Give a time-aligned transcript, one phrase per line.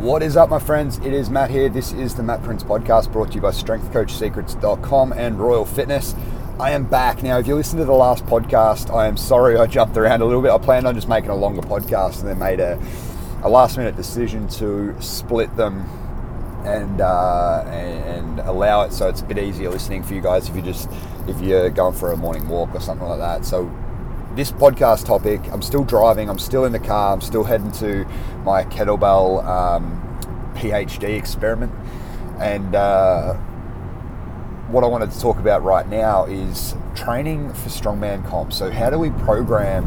[0.00, 0.96] What is up, my friends?
[1.04, 1.68] It is Matt here.
[1.68, 6.14] This is the Matt Prince podcast brought to you by StrengthCoachSecrets.com and Royal Fitness.
[6.58, 7.22] I am back.
[7.22, 10.24] Now, if you listened to the last podcast, I am sorry I jumped around a
[10.24, 10.52] little bit.
[10.52, 12.82] I planned on just making a longer podcast and then made a,
[13.42, 15.80] a last minute decision to split them
[16.64, 20.48] and, uh, and, and allow it so it's a bit easier listening for you guys
[20.48, 20.88] if you just
[21.28, 23.44] if you're going for a morning walk or something like that.
[23.44, 23.70] So
[24.34, 28.04] this podcast topic, I'm still driving, I'm still in the car, I'm still heading to
[28.44, 31.72] my kettlebell um, PhD experiment.
[32.38, 33.34] And uh,
[34.68, 38.52] what I wanted to talk about right now is training for strongman comp.
[38.52, 39.84] So, how do we program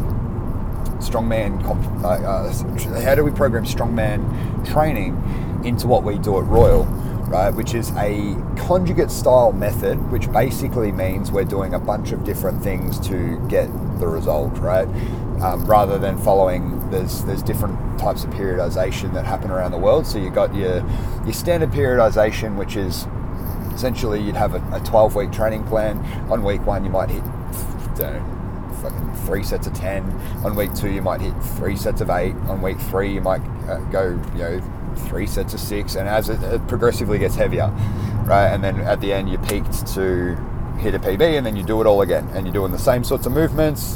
[1.00, 1.86] strongman comp?
[2.04, 5.16] Uh, uh, how do we program strongman training
[5.64, 6.86] into what we do at Royal?
[7.34, 12.24] right, which is a conjugate style method, which basically means we're doing a bunch of
[12.24, 13.68] different things to get
[14.04, 14.88] the result, right?
[15.42, 20.06] Um, rather than following, there's there's different types of periodization that happen around the world.
[20.06, 20.86] So you've got your
[21.24, 23.08] your standard periodization, which is
[23.74, 25.98] essentially you'd have a, a 12 week training plan.
[26.32, 27.24] On week one, you might hit,
[28.82, 30.04] fucking three sets of 10.
[30.46, 32.36] On week two, you might hit three sets of eight.
[32.48, 34.62] On week three, you might uh, go, you know,
[35.08, 37.68] three sets of six, and as it, it, progressively gets heavier,
[38.26, 38.50] right?
[38.50, 40.38] And then at the end, you peaked to
[40.84, 43.04] hit a PB, and then you do it all again, and you're doing the same
[43.04, 43.96] sorts of movements,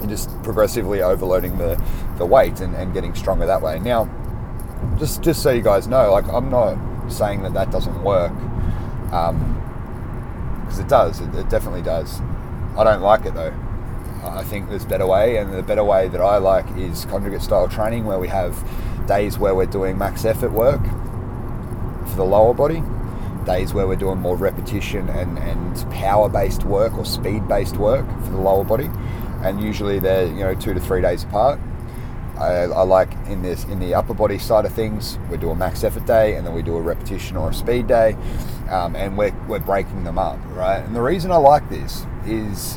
[0.00, 1.80] and just progressively overloading the,
[2.16, 3.78] the weight and, and getting stronger that way.
[3.78, 4.08] Now,
[4.98, 6.76] just just so you guys know, like I'm not
[7.10, 8.32] saying that that doesn't work,
[9.04, 11.20] because um, it does.
[11.20, 12.20] It, it definitely does.
[12.76, 13.54] I don't like it though.
[14.24, 17.42] I think there's a better way, and the better way that I like is conjugate
[17.42, 18.56] style training, where we have
[19.06, 22.82] days where we're doing max effort work for the lower body,
[23.46, 28.06] days where we're doing more repetition and, and power based work or speed based work
[28.24, 28.90] for the lower body,
[29.42, 31.58] and usually they're you know two to three days apart.
[32.38, 35.54] I, I, like in this in the upper body side of things, we do a
[35.54, 38.14] max effort day and then we do a repetition or a speed day,
[38.68, 40.80] um, and we're, we're breaking them up, right?
[40.80, 42.76] And the reason I like this is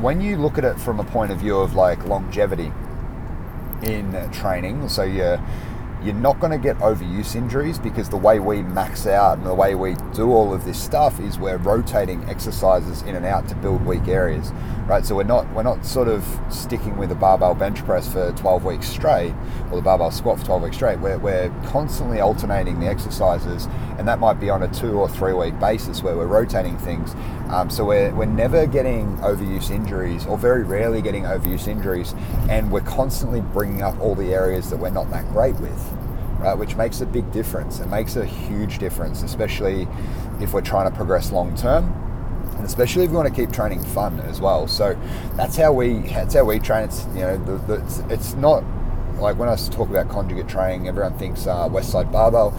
[0.00, 2.70] when you look at it from a point of view of like longevity
[3.82, 5.40] in training, so you're
[6.04, 9.54] you're not going to get overuse injuries because the way we max out and the
[9.54, 13.54] way we do all of this stuff is we're rotating exercises in and out to
[13.56, 14.52] build weak areas
[14.86, 15.06] right?
[15.06, 18.64] So we're not we're not sort of sticking with a barbell bench press for 12
[18.64, 19.34] weeks straight
[19.70, 20.98] or the barbell squat for 12 weeks straight.
[20.98, 23.68] We're, we're constantly alternating the exercises
[23.98, 27.14] and that might be on a two or three week basis where we're rotating things
[27.52, 32.14] um, so we're, we're never getting overuse injuries or very rarely getting overuse injuries
[32.48, 35.92] and we're constantly bringing up all the areas that we're not that great with
[36.42, 37.80] right, which makes a big difference.
[37.80, 39.86] It makes a huge difference, especially
[40.40, 41.92] if we're trying to progress long term,
[42.56, 44.66] and especially if we want to keep training fun as well.
[44.66, 44.98] So
[45.36, 46.84] that's how we that's how we train.
[46.84, 48.64] It's you know the, the, it's, it's, not
[49.18, 52.50] like when I talk about conjugate training, everyone thinks uh, Westside Barbell.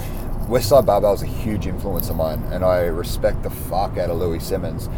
[0.48, 4.18] Westside Barbell is a huge influence of mine, and I respect the fuck out of
[4.18, 4.90] Louie Simmons.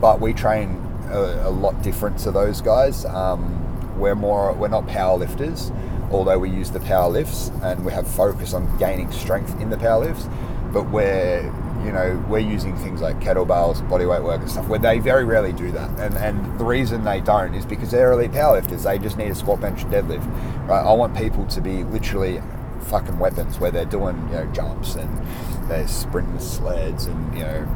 [0.00, 3.04] But we train a, a lot different to those guys.
[3.04, 3.58] Um,
[3.98, 5.70] we're more we're not power lifters
[6.12, 9.78] although we use the power lifts and we have focus on gaining strength in the
[9.78, 10.28] power lifts,
[10.72, 11.42] but we're
[11.84, 15.52] you know we're using things like kettlebells, bodyweight work and stuff where they very rarely
[15.52, 15.90] do that.
[15.98, 18.84] And and the reason they don't is because they're elite powerlifters.
[18.84, 20.26] They just need a squat, bench, and deadlift.
[20.68, 20.84] Right?
[20.84, 22.40] I want people to be literally
[22.82, 25.26] fucking weapons where they're doing you know jumps and
[25.68, 27.66] they're sprinting sleds and you know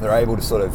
[0.00, 0.74] they're able to sort of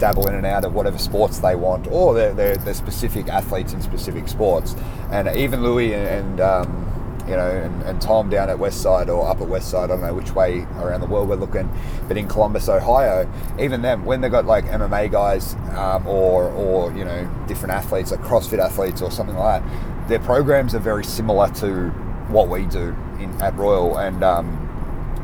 [0.00, 3.72] dabble in and out of whatever sports they want, or they're, they're, they're specific athletes
[3.72, 4.74] in specific sports.
[5.12, 9.28] And even Louie and, and um, you know, and, and, Tom down at Westside or
[9.28, 11.70] up at Westside, I don't know which way around the world we're looking,
[12.08, 16.92] but in Columbus, Ohio, even them, when they've got like MMA guys um, or, or,
[16.92, 21.04] you know, different athletes, like CrossFit athletes or something like that, their programs are very
[21.04, 21.92] similar to
[22.30, 23.98] what we do in, at Royal.
[23.98, 24.66] And, um,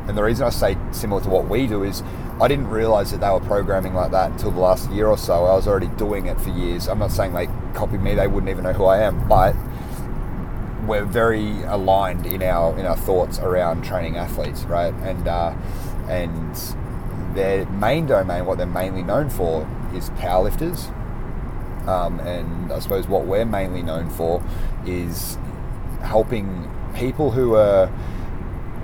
[0.07, 2.03] and the reason I say similar to what we do is
[2.39, 5.45] I didn't realize that they were programming like that until the last year or so.
[5.45, 6.87] I was already doing it for years.
[6.87, 9.27] I'm not saying they copied me; they wouldn't even know who I am.
[9.27, 9.55] But
[10.85, 14.93] we're very aligned in our in our thoughts around training athletes, right?
[14.93, 15.55] And uh,
[16.07, 16.55] and
[17.35, 20.93] their main domain, what they're mainly known for, is powerlifters.
[21.87, 24.43] Um, and I suppose what we're mainly known for
[24.85, 25.37] is
[26.01, 27.91] helping people who are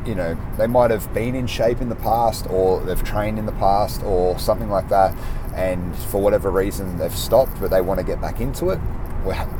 [0.06, 3.46] you know, they might have been in shape in the past or they've trained in
[3.46, 5.16] the past or something like that,
[5.56, 8.80] and for whatever reason they've stopped, but they want to get back into it.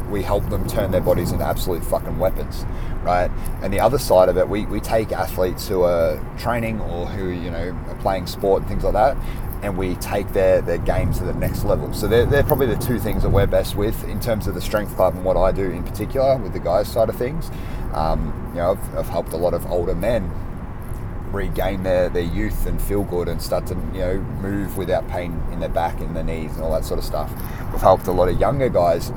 [0.10, 2.66] We, help them turn their bodies into absolute fucking weapons,
[3.04, 3.32] right?
[3.62, 7.30] And the other side of it, we, we take athletes who are training or who,
[7.30, 9.16] you know, are playing sport and things like that,
[9.64, 11.94] and we take their, their game to the next level.
[11.94, 14.62] So they're, they're probably the two things that we're best with in terms of the
[14.62, 17.50] strength club and what I do in particular with the guys side of things.
[17.94, 20.30] Um, you know, I've, I've helped a lot of older men
[21.32, 25.42] regain their, their youth and feel good and start to you know move without pain
[25.52, 27.32] in their back and their knees and all that sort of stuff.
[27.72, 29.12] We've helped a lot of younger guys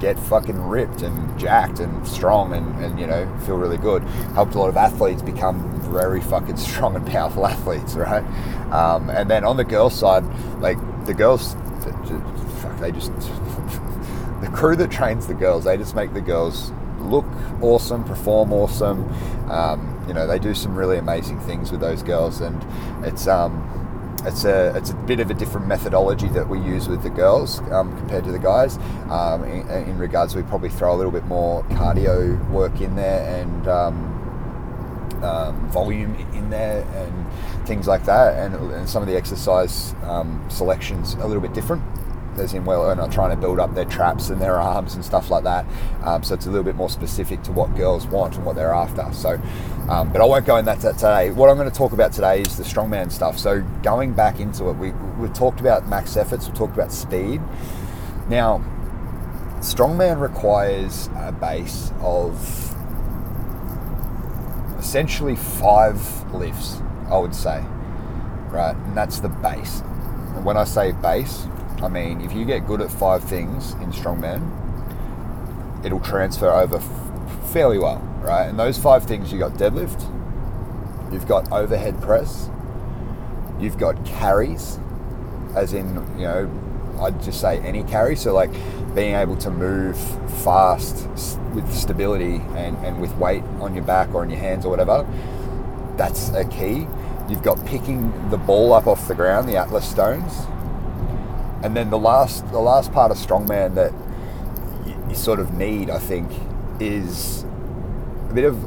[0.00, 4.02] get fucking ripped and jacked and strong and, and you know feel really good.
[4.34, 5.60] Helped a lot of athletes become
[5.92, 8.24] very fucking strong and powerful athletes, right?
[8.72, 10.24] Um, and then on the girls' side,
[10.60, 11.54] like the girls,
[12.60, 13.12] fuck, they just
[14.40, 17.26] the crew that trains the girls, they just make the girls look
[17.60, 19.08] awesome, perform awesome.
[19.50, 22.64] Um, you know, they do some really amazing things with those girls, and
[23.04, 23.68] it's um,
[24.24, 27.60] it's a it's a bit of a different methodology that we use with the girls
[27.70, 28.78] um, compared to the guys.
[29.10, 33.40] Um, in, in, regards, we probably throw a little bit more cardio work in there
[33.40, 33.68] and
[35.22, 39.94] um, um volume in there and things like that, and, and some of the exercise
[40.04, 41.82] um, selections a little bit different
[42.38, 45.04] as in well, and are trying to build up their traps and their arms and
[45.04, 45.66] stuff like that.
[46.02, 48.72] Um, so it's a little bit more specific to what girls want and what they're
[48.72, 49.12] after.
[49.12, 49.40] So,
[49.88, 51.30] um, but I won't go in that today.
[51.30, 53.38] What I'm going to talk about today is the strongman stuff.
[53.38, 57.40] So going back into it, we we talked about max efforts, we talked about speed.
[58.28, 58.64] Now,
[59.58, 62.71] strongman requires a base of
[64.92, 66.76] essentially five lifts.
[67.08, 67.64] I would say,
[68.50, 69.80] right, and that's the base.
[69.80, 71.46] And when I say base,
[71.82, 74.42] I mean, if you get good at five things in strongman,
[75.82, 78.44] it'll transfer over f- fairly well, right?
[78.44, 80.02] And those five things you got deadlift,
[81.10, 82.50] you've got overhead press,
[83.58, 84.78] you've got carries,
[85.56, 85.88] as in,
[86.18, 86.44] you know,
[87.00, 88.16] I'd just say any carry.
[88.16, 88.50] So, like
[88.94, 89.98] being able to move
[90.42, 91.08] fast
[91.54, 95.06] with stability and, and with weight on your back or in your hands or whatever,
[95.96, 96.86] that's a key.
[97.28, 100.32] You've got picking the ball up off the ground, the Atlas stones,
[101.62, 103.92] and then the last the last part of strongman that
[105.08, 106.30] you, sort of need, I think,
[106.80, 107.44] is
[108.30, 108.58] a bit of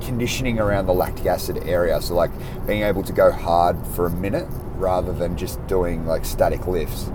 [0.00, 2.00] conditioning around the lactic acid area.
[2.00, 2.30] So like
[2.66, 4.46] being able to go hard for a minute
[4.76, 7.10] rather than just doing like static lifts.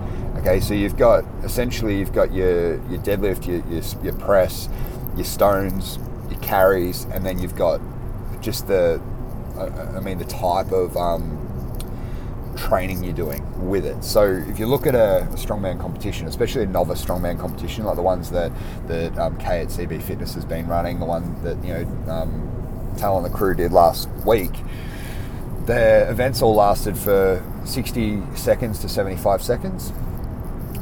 [0.46, 4.68] Okay, so you've got essentially you've got your your deadlift, your your, your press,
[5.16, 5.98] your stones,
[6.28, 7.80] your carries, and then you've got
[8.42, 9.00] just the
[9.58, 11.40] I mean the type of um,
[12.58, 14.04] training you're doing with it.
[14.04, 18.02] So if you look at a, strongman competition, especially a novice strongman competition, like the
[18.02, 18.52] ones that
[18.88, 22.94] that um, K at CB Fitness has been running, the one that you know um,
[22.98, 24.52] Tal and the crew did last week,
[25.64, 29.90] their events all lasted for 60 seconds to 75 seconds,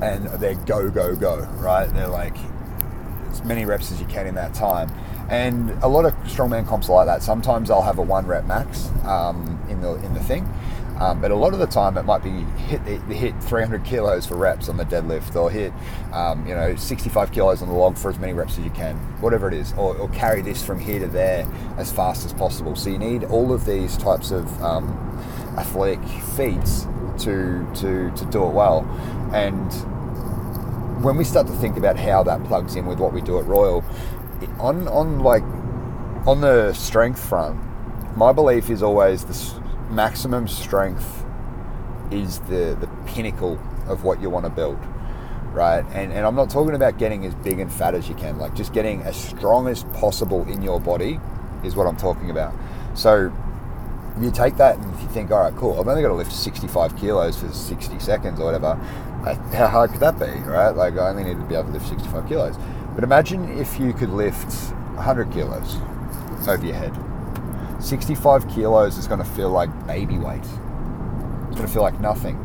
[0.03, 1.87] and they're go go go, right?
[1.87, 2.37] They're like
[3.31, 4.91] as many reps as you can in that time.
[5.31, 7.23] And a lot of strongman comps are like that.
[7.23, 10.47] Sometimes I'll have a one rep max um, in the in the thing,
[11.03, 12.31] um, but a lot of the time, it might be
[12.63, 15.73] hit hit 300 kilos for reps on the deadlift, or hit
[16.13, 18.97] um, you know 65 kilos on the log for as many reps as you can,
[19.21, 21.47] whatever it is, or, or, carry this from here to there
[21.77, 22.77] as fast as possible.
[22.77, 24.87] So you need all of these types of um,
[25.57, 26.03] athletic
[26.37, 26.87] feats
[27.21, 28.81] to to to do it well,
[29.33, 29.73] and
[31.03, 33.47] when we start to think about how that plugs in with what we do at
[33.47, 33.85] Royal,
[34.59, 35.43] on on like
[36.27, 37.59] on the strength front,
[38.17, 41.25] my belief is always the maximum strength
[42.11, 44.79] is the, the pinnacle of what you want to build,
[45.53, 45.85] right?
[45.93, 48.55] And, and I'm not talking about getting as big and fat as you can, like
[48.55, 51.19] just getting as strong as possible in your body
[51.65, 52.55] is what I'm talking about.
[52.95, 53.33] So
[54.21, 56.33] you take that and if you think, all right, cool, I've only got to lift
[56.33, 58.75] 65 kilos for 60 seconds or whatever.
[59.55, 60.71] How hard could that be, right?
[60.71, 62.57] Like I only need to be able to lift 65 kilos.
[62.95, 64.53] But imagine if you could lift
[64.97, 65.77] 100 kilos
[66.47, 66.93] over your head
[67.83, 70.39] 65 kilos is going to feel like baby weight.
[70.39, 72.39] It's going to feel like nothing,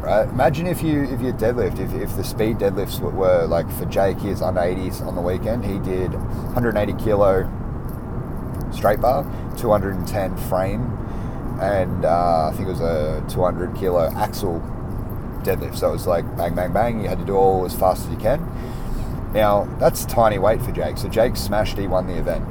[0.00, 0.26] right?
[0.28, 3.84] Imagine if you if you deadlift, if, if the speed deadlifts were, were like for
[3.84, 7.42] Jake, his under 80s on the weekend, he did 180 kilo
[8.72, 9.24] straight bar,
[9.56, 10.82] 210 frame,
[11.60, 14.60] and uh, I think it was a 200 kilo axle
[15.42, 15.76] deadlift.
[15.76, 17.02] So it was like bang, bang, bang.
[17.02, 18.40] You had to do all as fast as you can.
[19.32, 20.98] Now that's tiny weight for Jake.
[20.98, 21.76] So Jake smashed.
[21.78, 22.44] He won the event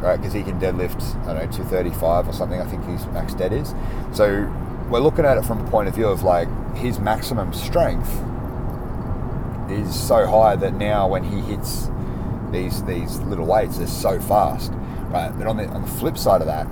[0.00, 0.16] right?
[0.16, 2.60] Because he can deadlift, I don't know, 235 or something.
[2.60, 3.74] I think his max dead is.
[4.12, 4.50] So
[4.88, 8.10] we're looking at it from a point of view of like his maximum strength
[9.70, 11.88] is so high that now when he hits
[12.50, 14.72] these these little weights, they're so fast,
[15.10, 15.30] right?
[15.36, 16.66] But on the on the flip side of that,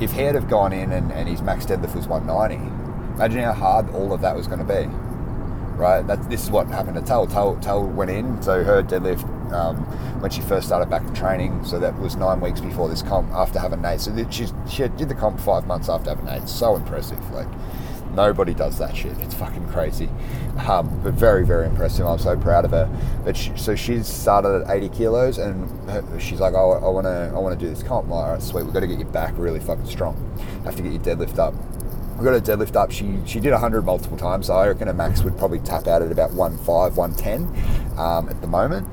[0.00, 2.56] if he had have gone in and, and his max deadlift was 190,
[3.14, 4.86] imagine how hard all of that was going to be,
[5.76, 6.06] right?
[6.06, 7.26] That this is what happened to Tal.
[7.26, 9.76] Tal, Tal went in, so her deadlift um,
[10.20, 11.64] when she first started back in training.
[11.64, 14.00] So that was nine weeks before this comp after having Nate.
[14.00, 16.48] So she, she did the comp five months after having Nate.
[16.48, 17.18] So impressive.
[17.32, 17.48] Like
[18.18, 19.16] Nobody does that shit.
[19.18, 20.08] It's fucking crazy.
[20.66, 22.04] Um, but very, very impressive.
[22.04, 22.90] I'm so proud of her.
[23.24, 27.04] But she, so she's started at 80 kilos, and her, she's like, oh, I want
[27.04, 28.06] to, I want to do this comp.
[28.06, 28.64] I'm like, all right, sweet.
[28.64, 30.16] We've got to get your back really fucking strong.
[30.64, 31.54] Have to get your deadlift up.
[32.18, 32.90] We got her deadlift up.
[32.90, 34.48] She she did 100 multiple times.
[34.48, 38.40] So I reckon her max would probably tap out at about 105, 110 um, at
[38.40, 38.88] the moment.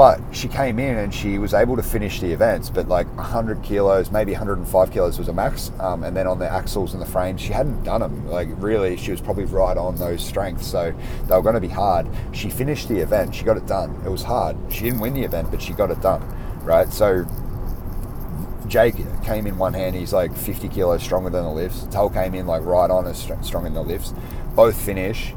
[0.00, 3.62] But she came in and she was able to finish the events, but like 100
[3.62, 5.72] kilos, maybe 105 kilos was a max.
[5.78, 8.26] Um, and then on the axles and the frames, she hadn't done them.
[8.26, 10.66] Like really, she was probably right on those strengths.
[10.66, 10.94] So
[11.26, 12.06] they were going to be hard.
[12.32, 13.34] She finished the event.
[13.34, 13.94] She got it done.
[14.02, 14.56] It was hard.
[14.70, 16.22] She didn't win the event, but she got it done.
[16.64, 16.90] Right.
[16.90, 17.26] So
[18.68, 19.96] Jake came in one hand.
[19.96, 21.86] He's like 50 kilos stronger than the lifts.
[21.90, 24.14] Tull came in like right on as strong in the lifts.
[24.54, 25.34] Both finish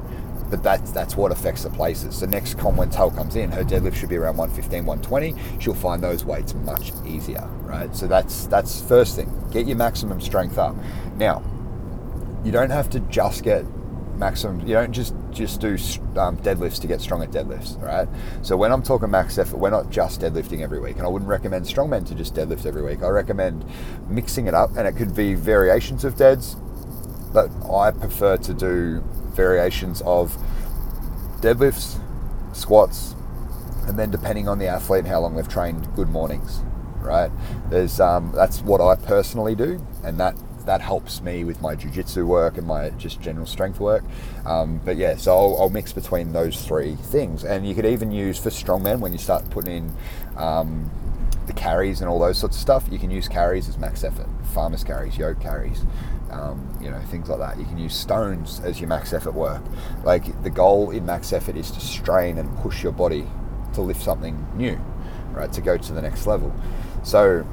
[0.54, 2.20] but that's that's what affects the places.
[2.20, 5.60] The next com when Tull comes in, her deadlift should be around 115, 120.
[5.60, 7.94] She'll find those weights much easier, right?
[7.96, 9.34] So that's that's first thing.
[9.52, 10.76] Get your maximum strength up.
[11.18, 11.42] Now,
[12.44, 13.66] you don't have to just get
[14.16, 14.60] maximum.
[14.68, 15.70] You don't just just do
[16.20, 18.08] um, deadlifts to get strong at deadlifts, right?
[18.44, 21.30] So when I'm talking max effort, we're not just deadlifting every week, and I wouldn't
[21.30, 23.02] recommend strongmen to just deadlift every week.
[23.02, 23.66] I recommend
[24.08, 26.58] mixing it up, and it could be variations of deads,
[27.34, 29.04] but I prefer to do
[29.36, 30.38] variations of
[31.42, 32.00] deadlifts,
[32.54, 33.16] squats,
[33.88, 36.62] and then depending on the athlete and how long they've trained, good mornings,
[37.00, 37.32] right?
[37.70, 40.36] There's um, that's what I personally do, and that
[40.66, 44.04] that helps me with my jiu-jitsu work and my just general strength work.
[44.46, 48.12] Um, but yeah, so I'll, I'll, mix between those three things, and you could even
[48.12, 50.38] use for strongmen when you start putting in.
[50.38, 50.90] Um,
[51.46, 54.28] the carries and all those sorts of stuff, you can use carries as max effort,
[54.54, 55.84] farmers carries, yoke carries,
[56.34, 57.58] um, you know, things like that.
[57.58, 59.62] You can use stones as your max effort work.
[60.04, 63.28] Like the goal in max effort is to strain and push your body
[63.74, 64.80] to lift something new,
[65.32, 65.52] right?
[65.54, 66.54] To go to the next level.
[67.04, 67.46] So,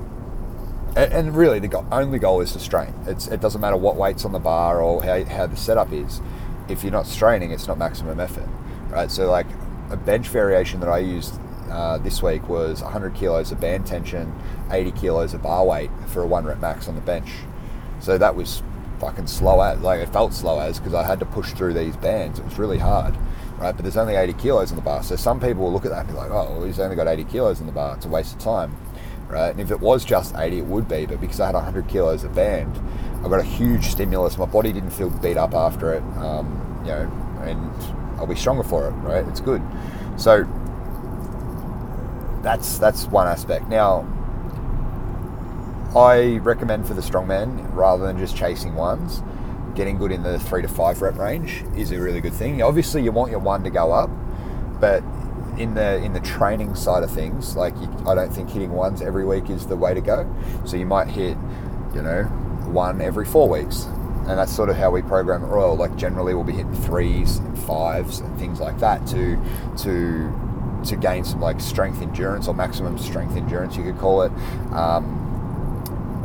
[0.96, 2.94] and, and really, the go- only goal is to strain.
[3.06, 6.20] It's, it doesn't matter what weight's on the bar or how, how the setup is.
[6.68, 8.48] If you're not straining, it's not maximum effort,
[8.88, 9.10] right?
[9.10, 9.46] So, like
[9.90, 11.38] a bench variation that I used
[11.70, 14.34] uh, this week was 100 kilos of band tension,
[14.70, 17.30] 80 kilos of bar weight for a one rep max on the bench.
[18.00, 18.62] So that was
[19.00, 21.96] fucking slow as like it felt slow as because I had to push through these
[21.96, 22.38] bands.
[22.38, 23.16] It was really hard,
[23.58, 23.74] right?
[23.74, 26.00] But there's only 80 kilos in the bar, so some people will look at that
[26.00, 27.96] and be like, "Oh, well, he's only got 80 kilos in the bar.
[27.96, 28.76] It's a waste of time."
[29.28, 29.50] Right?
[29.50, 32.24] And if it was just 80, it would be, but because I had 100 kilos
[32.24, 32.80] of band,
[33.24, 34.36] I got a huge stimulus.
[34.36, 37.10] My body didn't feel beat up after it, um, you know,
[37.44, 38.90] and I'll be stronger for it.
[38.90, 39.26] Right?
[39.28, 39.62] It's good.
[40.16, 40.44] So
[42.42, 43.68] that's that's one aspect.
[43.68, 44.06] Now
[45.96, 49.22] I recommend for the strongman, rather than just chasing ones,
[49.74, 52.62] getting good in the three to five rep range is a really good thing.
[52.62, 54.10] Obviously, you want your one to go up,
[54.80, 55.02] but
[55.58, 59.02] in the in the training side of things, like you, I don't think hitting ones
[59.02, 60.32] every week is the way to go.
[60.64, 61.36] So you might hit,
[61.94, 62.24] you know,
[62.66, 65.76] one every four weeks, and that's sort of how we program at Royal.
[65.76, 69.36] Like generally, we'll be hitting threes and fives and things like that to
[69.78, 70.32] to
[70.84, 74.32] to gain some like strength endurance or maximum strength endurance, you could call it.
[74.72, 75.19] Um,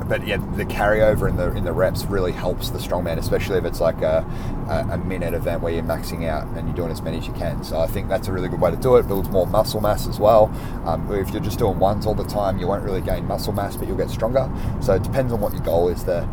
[0.07, 3.65] but yeah, the carryover in the in the reps really helps the strongman, especially if
[3.65, 4.25] it's like a,
[4.91, 7.63] a, minute event where you're maxing out and you're doing as many as you can.
[7.63, 9.07] So I think that's a really good way to do it.
[9.07, 10.45] Builds more muscle mass as well.
[10.85, 13.75] Um, if you're just doing ones all the time, you won't really gain muscle mass,
[13.75, 14.49] but you'll get stronger.
[14.81, 16.27] So it depends on what your goal is there.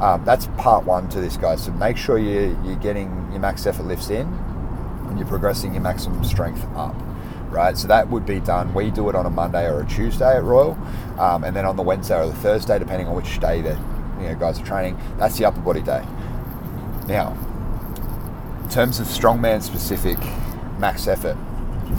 [0.00, 1.64] Um, that's part one to this, guys.
[1.64, 4.26] So make sure you you're getting your max effort lifts in
[5.08, 6.94] and you're progressing your maximum strength up
[7.54, 7.78] right?
[7.78, 8.74] So that would be done.
[8.74, 10.76] We do it on a Monday or a Tuesday at Royal,
[11.18, 13.78] um, and then on the Wednesday or the Thursday, depending on which day the
[14.20, 14.98] you know guys are training.
[15.18, 16.04] That's the upper body day.
[17.06, 17.36] Now,
[18.62, 20.18] in terms of strongman specific
[20.78, 21.36] max effort,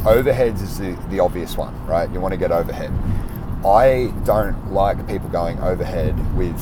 [0.03, 2.09] overheads is the, the obvious one, right?
[2.11, 2.91] You want to get overhead.
[3.65, 6.59] I don't like people going overhead with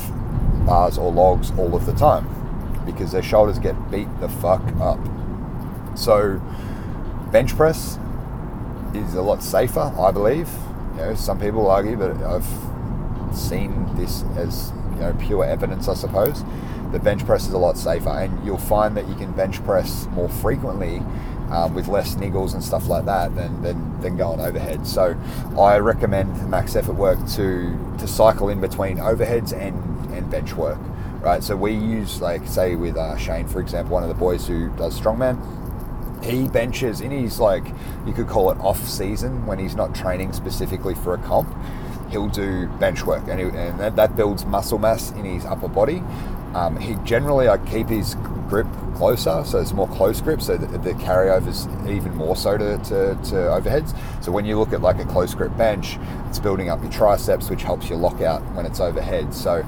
[0.66, 2.26] bars or logs all of the time
[2.86, 4.98] because their shoulders get beat the fuck up.
[5.96, 6.40] So,
[7.30, 7.98] bench press
[8.94, 10.48] is a lot safer, I believe.
[10.92, 12.46] You know, some people argue, but I've
[13.36, 16.44] seen this as you know pure evidence, I suppose.
[16.92, 20.06] The bench press is a lot safer, and you'll find that you can bench press
[20.12, 21.02] more frequently
[21.50, 24.86] um, with less niggles and stuff like that than, than, than going overhead.
[24.86, 25.16] So
[25.58, 29.74] I recommend max effort work to to cycle in between overheads and,
[30.14, 30.78] and bench work.
[31.20, 34.46] Right, so we use like say with uh, Shane, for example, one of the boys
[34.46, 35.38] who does strongman
[36.24, 37.64] he benches in his like
[38.06, 41.48] you could call it off season when he's not training specifically for a comp
[42.14, 43.24] he'll do bench work.
[43.28, 46.02] And, he, and that, that, builds muscle mass in his upper body.
[46.54, 48.14] Um, he generally I keep his
[48.48, 52.76] grip closer so it's more close grip so the, the carryovers even more so to,
[52.78, 53.96] to, to, overheads.
[54.22, 57.50] So when you look at like a close grip bench it's building up your triceps
[57.50, 59.34] which helps you lock out when it's overhead.
[59.34, 59.66] So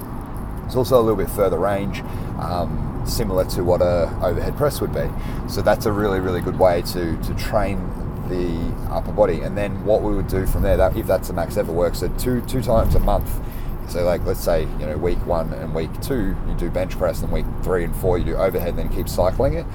[0.65, 1.99] it's also a little bit further range.
[2.39, 5.09] Um, similar to what a overhead press would be.
[5.49, 7.79] So that's a really really good way to to train
[8.29, 9.41] the upper body.
[9.41, 11.95] And then what we would do from there, that if that's the max ever work,
[11.95, 13.29] so two two times a month.
[13.89, 17.21] So like let's say you know week one and week two you do bench press,
[17.21, 19.65] and week three and four you do overhead, and then keep cycling it.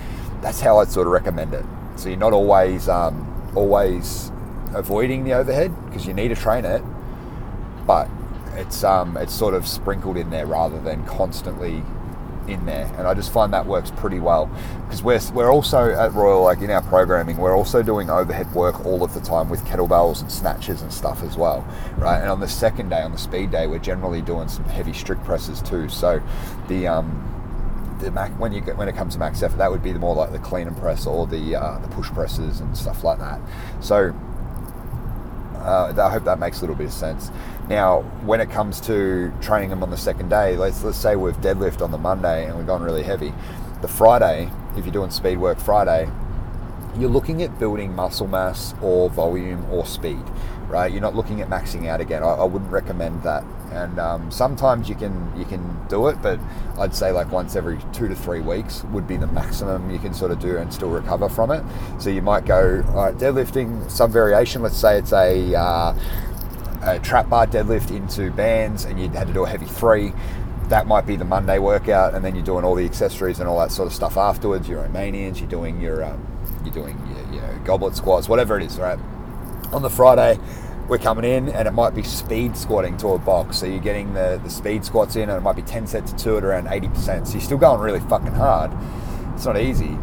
[0.41, 1.65] That's how I'd sort of recommend it.
[1.97, 4.31] So you're not always um, always
[4.75, 6.83] avoiding the overhead because you need to train it,
[7.87, 8.09] but
[8.55, 11.83] it's um, it's sort of sprinkled in there rather than constantly
[12.49, 14.51] in there, and I just find that works pretty well
[14.85, 18.85] because we're we're also at Royal like in our programming we're also doing overhead work
[18.85, 21.67] all of the time with kettlebells and snatches and stuff as well,
[21.99, 22.21] right?
[22.21, 25.25] And on the second day, on the speed day, we're generally doing some heavy strict
[25.25, 25.89] presses too.
[25.89, 26.23] So
[26.69, 27.29] the um,
[28.01, 29.99] the Mac, when you get, when it comes to max effort, that would be the
[29.99, 33.19] more like the clean and press or the uh, the push presses and stuff like
[33.19, 33.41] that.
[33.81, 34.15] So
[35.57, 37.31] uh, I hope that makes a little bit of sense.
[37.73, 41.35] Now, when it comes to training them on the second day, let's let's say we've
[41.41, 43.33] deadlift on the Monday and we've gone really heavy.
[43.81, 46.07] The Friday, if you're doing speed work Friday,
[46.99, 50.23] you're looking at building muscle mass or volume or speed,
[50.69, 50.93] right?
[50.93, 52.23] You're not looking at maxing out again.
[52.23, 53.43] I, I wouldn't recommend that.
[53.71, 56.39] And um, sometimes you can you can do it, but
[56.79, 60.13] I'd say like once every two to three weeks would be the maximum you can
[60.13, 61.65] sort of do and still recover from it.
[61.99, 64.61] So you might go all right, deadlifting some variation.
[64.61, 65.95] Let's say it's a uh,
[66.83, 70.13] a trap bar deadlift into bands, and you had to do a heavy three
[70.69, 73.59] that might be the Monday workout, and then you're doing all the accessories and all
[73.59, 74.67] that sort of stuff afterwards.
[74.69, 76.27] Your Romanians, you're doing your um,
[76.65, 78.99] you're doing your, you know, goblet squats, whatever it is, right?
[79.73, 80.39] On the Friday,
[80.89, 83.59] we're coming in and it might be speed squatting to a box.
[83.59, 86.19] So you're getting the, the speed squats in and it might be 10 sets of
[86.19, 87.27] two at around 80%.
[87.27, 88.71] So you're still going really fucking hard.
[89.35, 89.97] It's not easy,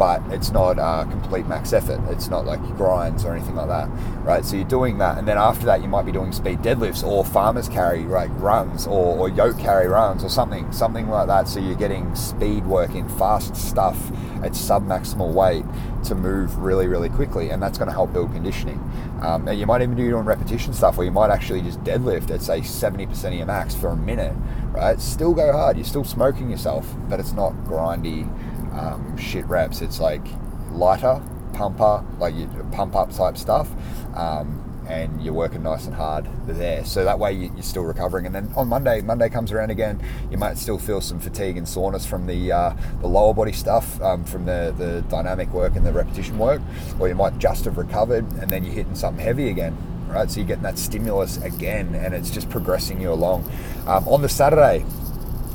[0.00, 2.00] but it's not uh, complete max effort.
[2.08, 3.86] It's not like grinds or anything like that,
[4.24, 4.42] right?
[4.42, 7.22] So you're doing that, and then after that, you might be doing speed deadlifts or
[7.22, 11.48] farmers carry like runs or, or yoke carry runs or something, something like that.
[11.48, 14.10] So you're getting speed work in fast stuff
[14.42, 15.66] at sub maximal weight
[16.04, 18.78] to move really, really quickly, and that's going to help build conditioning.
[19.20, 22.30] Um, and you might even do doing repetition stuff where you might actually just deadlift
[22.30, 24.34] at say 70% of your max for a minute,
[24.72, 24.98] right?
[24.98, 25.76] Still go hard.
[25.76, 28.26] You're still smoking yourself, but it's not grindy
[28.72, 29.80] um, shit reps.
[29.80, 30.22] It's like
[30.70, 33.68] lighter, pumper, like you pump up type stuff.
[34.14, 36.84] Um, and you're working nice and hard there.
[36.84, 38.26] So that way you, are still recovering.
[38.26, 41.68] And then on Monday, Monday comes around again, you might still feel some fatigue and
[41.68, 45.86] soreness from the uh, the lower body stuff, um, from the, the dynamic work and
[45.86, 46.60] the repetition work,
[46.98, 49.76] or you might just have recovered and then you're hitting something heavy again.
[50.08, 53.48] Right, so you're getting that stimulus again, and it's just progressing you along.
[53.86, 54.84] Um, on the Saturday,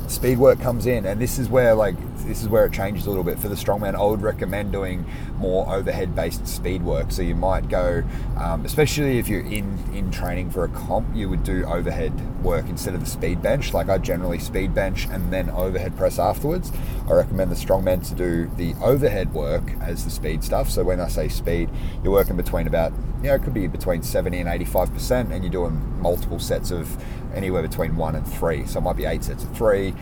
[0.08, 1.94] speed work comes in, and this is where like
[2.26, 3.38] this is where it changes a little bit.
[3.38, 5.06] For the strongman, I would recommend doing
[5.38, 7.12] more overhead based speed work.
[7.12, 8.02] So you might go,
[8.36, 12.12] um, especially if you're in, in training for a comp, you would do overhead
[12.42, 13.72] work instead of the speed bench.
[13.72, 16.72] Like I generally speed bench and then overhead press afterwards.
[17.08, 20.68] I recommend the strongman to do the overhead work as the speed stuff.
[20.70, 21.70] So when I say speed,
[22.02, 25.52] you're working between about, you know, it could be between 70 and 85%, and you're
[25.52, 26.96] doing multiple sets of
[27.34, 28.66] anywhere between one and three.
[28.66, 29.94] So it might be eight sets of three,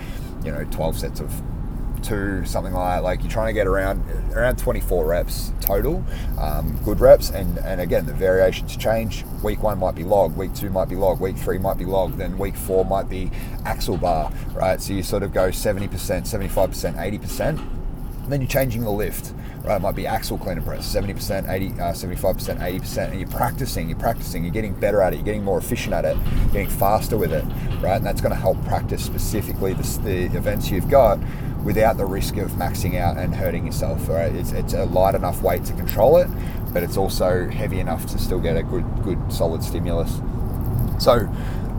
[0.45, 1.43] you know, 12 sets of
[2.05, 3.03] two, something like.
[3.03, 6.05] Like you're trying to get around around 24 reps total,
[6.39, 9.25] um, good reps, and and again the variations change.
[9.43, 12.17] Week one might be log, week two might be log, week three might be log,
[12.17, 13.31] then week four might be
[13.65, 14.81] axle bar, right?
[14.81, 17.85] So you sort of go 70%, 75%, 80%.
[18.25, 19.77] And Then you're changing the lift, right?
[19.77, 23.11] It might be axle clean and press, 70%, 80, uh, 75%, 80%.
[23.11, 26.07] And you're practicing, you're practicing, you're getting better at it, you're getting more efficient at
[26.07, 26.17] it,
[26.51, 27.45] getting faster with it,
[27.83, 27.97] right?
[27.97, 31.19] And that's going to help practice specifically the, the events you've got
[31.65, 34.09] without the risk of maxing out and hurting yourself.
[34.09, 34.35] Right?
[34.35, 36.29] It's, it's a light enough weight to control it,
[36.73, 40.21] but it's also heavy enough to still get a good, good solid stimulus.
[40.99, 41.29] So,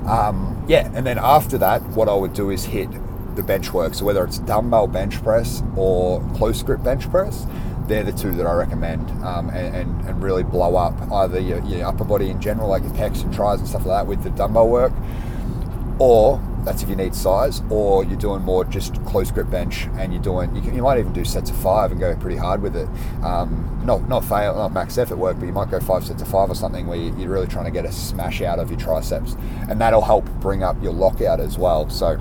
[0.08, 2.89] um, yeah, and then after that, what I would do is hit
[3.36, 3.93] the bench work.
[3.93, 7.45] So whether it's dumbbell bench press or close grip bench press,
[7.88, 11.63] they're the two that I recommend um, and, and, and, really blow up either your,
[11.65, 14.24] your upper body in general, like your pecs and tris and stuff like that with
[14.24, 14.91] the dumbbell work,
[16.00, 20.12] or that's if you need size, or you're doing more just close grip bench and
[20.12, 22.62] you're doing, you, can, you might even do sets of five and go pretty hard
[22.62, 22.89] with it.
[23.23, 26.28] Um, not not fail, not max effort work, but you might go five sets of
[26.28, 29.36] five or something where you're really trying to get a smash out of your triceps,
[29.69, 31.89] and that'll help bring up your lockout as well.
[31.89, 32.17] So.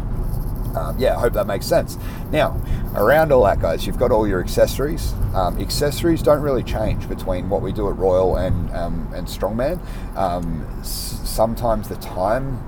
[0.77, 1.97] Um, yeah, I hope that makes sense.
[2.33, 2.61] Now,
[2.97, 5.13] around all that, guys, you've got all your accessories.
[5.33, 9.79] Um, accessories don't really change between what we do at Royal and um, and Strongman.
[10.17, 12.59] Um, s- sometimes the time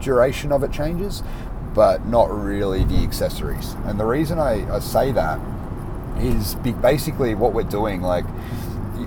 [0.00, 1.22] duration of it changes,
[1.74, 3.74] but not really the accessories.
[3.84, 5.40] And the reason I, I say that
[6.18, 8.24] is basically what we're doing, like,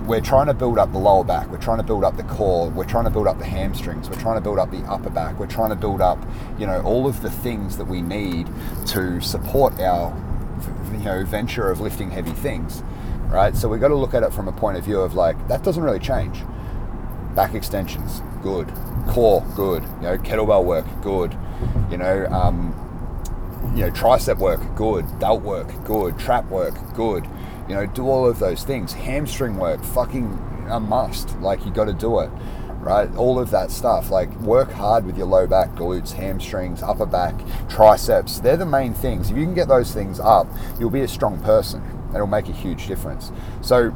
[0.08, 2.70] we're trying to build up the lower back, we're trying to build up the core,
[2.70, 5.40] we're trying to build up the hamstrings, we're trying to build up the upper back,
[5.40, 6.18] we're trying to build up,
[6.58, 8.48] you know, all of the things that we need
[8.88, 10.12] to support our
[10.94, 12.84] you know venture of lifting heavy things,
[13.28, 13.56] right?
[13.56, 15.64] So we've got to look at it from a point of view of like that
[15.64, 16.44] doesn't really change.
[17.36, 18.72] Back extensions, good.
[19.08, 19.84] Core, good.
[19.84, 21.38] You know, kettlebell work, good.
[21.92, 22.74] You know, um,
[23.76, 25.06] you know, tricep work, good.
[25.20, 26.18] Delt work, good.
[26.20, 27.28] Trap work, good.
[27.68, 28.94] You know, do all of those things.
[28.94, 31.38] Hamstring work, fucking a must.
[31.40, 32.30] Like you got to do it
[32.84, 33.14] right?
[33.16, 34.12] All of that stuff.
[34.12, 37.34] Like work hard with your low back, glutes, hamstrings, upper back,
[37.70, 38.40] triceps.
[38.40, 39.32] They're the main things.
[39.32, 40.48] If you can get those things up,
[40.80, 41.82] you'll be a strong person.
[42.14, 43.32] It'll make a huge difference.
[43.62, 43.92] So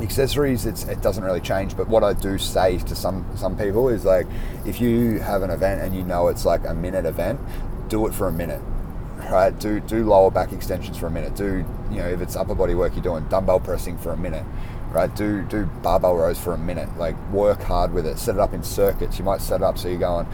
[0.00, 4.04] accessories it doesn't really change but what i do say to some some people is
[4.04, 4.26] like
[4.66, 7.40] if you have an event and you know it's like a minute event
[7.88, 8.60] do it for a minute
[9.30, 12.54] right do do lower back extensions for a minute do you know if it's upper
[12.54, 14.44] body work you're doing dumbbell pressing for a minute
[14.92, 15.14] right?
[15.14, 16.88] Do do barbell rows for a minute.
[16.96, 18.18] Like work hard with it.
[18.18, 19.18] Set it up in circuits.
[19.18, 20.26] You might set it up so you're going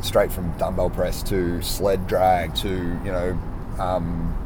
[0.00, 3.38] straight from dumbbell press to sled drag to you know
[3.78, 4.36] um,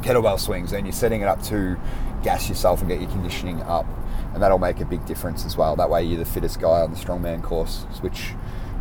[0.00, 1.76] kettlebell swings, and you're setting it up to
[2.22, 3.86] gas yourself and get your conditioning up,
[4.34, 5.76] and that'll make a big difference as well.
[5.76, 8.30] That way, you're the fittest guy on the strongman course, which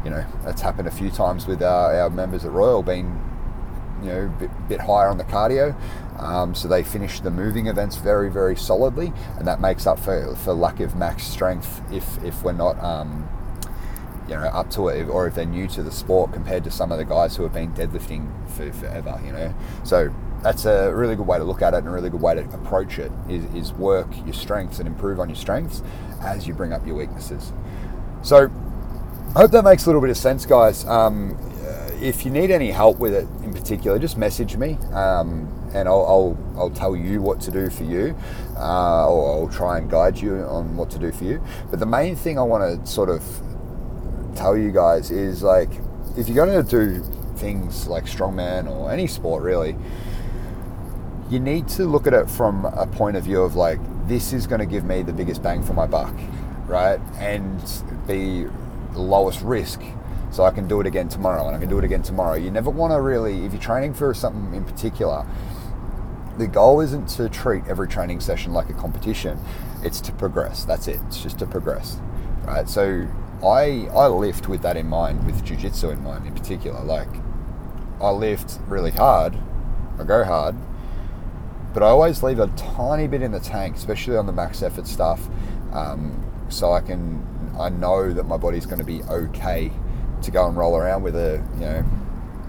[0.03, 3.21] you know that's happened a few times with our, our members at Royal being
[4.01, 5.75] you know, a bit, bit higher on the cardio.
[6.19, 10.35] Um, so they finish the moving events very, very solidly, and that makes up for,
[10.35, 13.27] for lack of max strength if, if we're not, um,
[14.27, 16.91] you know, up to it, or if they're new to the sport compared to some
[16.91, 19.53] of the guys who have been deadlifting for forever, you know.
[19.83, 22.35] So that's a really good way to look at it and a really good way
[22.35, 25.81] to approach it is, is work your strengths and improve on your strengths
[26.21, 27.53] as you bring up your weaknesses.
[28.23, 28.49] So
[29.35, 30.85] I hope that makes a little bit of sense, guys.
[30.85, 31.37] Um,
[32.01, 34.77] if you need any help with it in particular, just message me.
[34.93, 38.15] Um, and I'll, I'll, I'll, tell you what to do for you,
[38.57, 41.41] uh, or I'll try and guide you on what to do for you.
[41.69, 43.23] But the main thing I want to sort of
[44.35, 45.69] tell you guys is like,
[46.17, 47.03] if you're going to do
[47.37, 49.77] things like strongman or any sport really,
[51.31, 54.45] you need to look at it from a point of view of like, this is
[54.45, 56.13] going to give me the biggest bang for my buck,
[56.67, 56.99] right?
[57.17, 57.59] And
[58.05, 58.43] be
[58.93, 59.81] the lowest risk
[60.31, 62.35] so I can do it again tomorrow and I can do it again tomorrow.
[62.35, 65.25] You never want to really, if you're training for something in particular,
[66.37, 69.39] the goal isn't to treat every training session like a competition.
[69.83, 70.65] It's to progress.
[70.65, 70.99] That's it.
[71.07, 71.99] It's just to progress,
[72.43, 72.67] right?
[72.67, 73.07] So
[73.43, 76.81] I I lift with that in mind, with jujitsu in mind in particular.
[76.81, 77.09] Like
[78.01, 79.37] I lift really hard,
[79.99, 80.55] I go hard,
[81.73, 84.87] but I always leave a tiny bit in the tank, especially on the max effort
[84.87, 85.27] stuff,
[85.73, 87.25] um, so I can
[87.59, 89.71] I know that my body's going to be okay
[90.21, 91.85] to go and roll around with a you know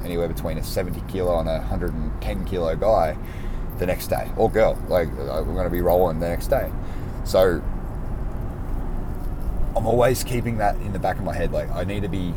[0.04, 3.16] anywhere between a 70 kilo and a 110 kilo guy
[3.78, 6.70] the next day or girl like uh, we're going to be rolling the next day.
[7.24, 7.62] So
[9.76, 12.34] i'm always keeping that in the back of my head like i need to be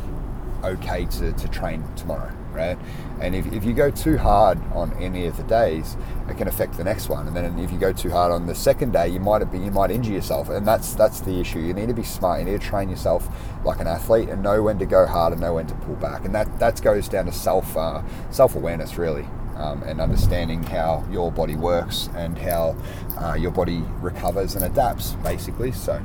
[0.64, 2.78] okay to, to train tomorrow right?
[3.20, 5.96] And if, if you go too hard on any of the days,
[6.28, 7.26] it can affect the next one.
[7.26, 9.70] And then if you go too hard on the second day, you might be you
[9.70, 11.60] might injure yourself, and that's that's the issue.
[11.60, 12.40] You need to be smart.
[12.40, 13.28] You need to train yourself
[13.64, 16.24] like an athlete and know when to go hard and know when to pull back.
[16.24, 19.26] And that that goes down to self uh, self awareness really.
[19.56, 22.76] Um, and understanding how your body works and how
[23.18, 25.72] uh, your body recovers and adapts, basically.
[25.72, 26.04] So,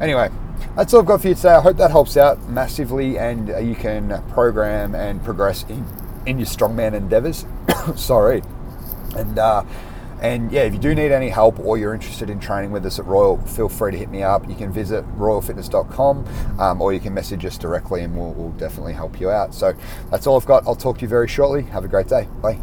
[0.00, 0.30] anyway,
[0.76, 1.54] that's all I've got for you today.
[1.54, 5.84] I hope that helps out massively and uh, you can program and progress in,
[6.26, 7.46] in your strongman endeavors.
[7.96, 8.42] Sorry.
[9.16, 9.64] And, uh,
[10.20, 12.98] and yeah, if you do need any help or you're interested in training with us
[12.98, 14.48] at Royal, feel free to hit me up.
[14.48, 18.94] You can visit royalfitness.com um, or you can message us directly and we'll, we'll definitely
[18.94, 19.54] help you out.
[19.54, 19.74] So
[20.10, 20.66] that's all I've got.
[20.66, 21.62] I'll talk to you very shortly.
[21.62, 22.28] Have a great day.
[22.42, 22.58] Bye.